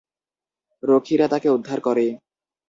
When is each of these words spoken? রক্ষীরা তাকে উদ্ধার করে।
রক্ষীরা 0.83 1.27
তাকে 1.27 1.47
উদ্ধার 1.49 1.79
করে। 1.81 2.05